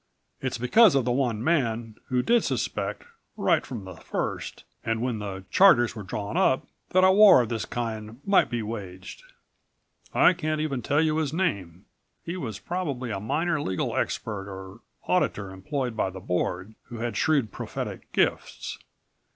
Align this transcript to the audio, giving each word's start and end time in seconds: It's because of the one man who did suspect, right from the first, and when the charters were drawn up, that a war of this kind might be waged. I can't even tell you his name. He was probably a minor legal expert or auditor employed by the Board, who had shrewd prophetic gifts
It's 0.41 0.57
because 0.57 0.95
of 0.95 1.05
the 1.05 1.11
one 1.11 1.43
man 1.43 1.93
who 2.07 2.23
did 2.23 2.43
suspect, 2.43 3.03
right 3.37 3.63
from 3.63 3.85
the 3.85 3.97
first, 3.97 4.63
and 4.83 4.99
when 4.99 5.19
the 5.19 5.43
charters 5.51 5.95
were 5.95 6.01
drawn 6.01 6.35
up, 6.35 6.65
that 6.89 7.03
a 7.03 7.11
war 7.11 7.41
of 7.43 7.49
this 7.49 7.65
kind 7.65 8.19
might 8.25 8.49
be 8.49 8.63
waged. 8.63 9.21
I 10.11 10.33
can't 10.33 10.59
even 10.59 10.81
tell 10.81 11.01
you 11.03 11.17
his 11.17 11.33
name. 11.33 11.85
He 12.23 12.35
was 12.35 12.57
probably 12.57 13.11
a 13.11 13.19
minor 13.19 13.61
legal 13.61 13.95
expert 13.95 14.49
or 14.51 14.79
auditor 15.07 15.51
employed 15.51 15.95
by 15.95 16.09
the 16.09 16.19
Board, 16.19 16.73
who 16.85 16.95
had 16.97 17.15
shrewd 17.15 17.51
prophetic 17.51 18.11
gifts 18.11 18.79